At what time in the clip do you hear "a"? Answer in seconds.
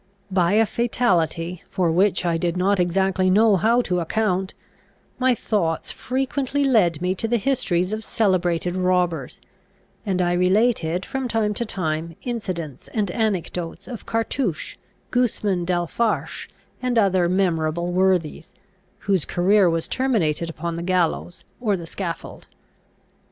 0.53-0.65